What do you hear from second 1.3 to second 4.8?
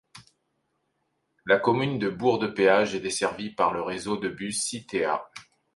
La commune de Bourg-de-Péage est desservie par le réseau de bus